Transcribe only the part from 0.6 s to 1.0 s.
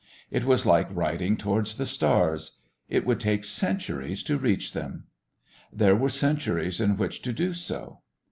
like